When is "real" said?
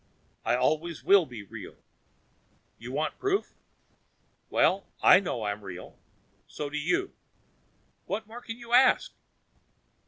1.43-1.75, 5.61-5.99